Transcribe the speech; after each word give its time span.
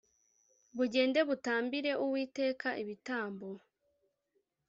bugende 0.77 1.19
butambire 1.27 1.91
Uwiteka 2.05 2.69
ibitambo 2.81 3.47